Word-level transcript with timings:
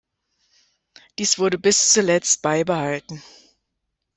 Dies 1.19 1.37
wurde 1.37 1.59
bis 1.59 1.89
zuletzt 1.89 2.41
beibehalten. 2.41 3.21